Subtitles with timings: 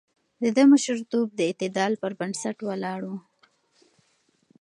[0.41, 3.13] د ده مشرتوب د اعتدال پر بنسټ ولاړ و.